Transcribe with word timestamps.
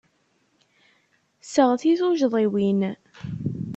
Seɣti 1.43 1.93
tucḍiwin. 1.99 2.81